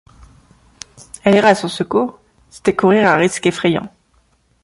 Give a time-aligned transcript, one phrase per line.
[1.25, 2.17] Aller à son secours,
[2.49, 3.87] c’était courir un risque effrayant.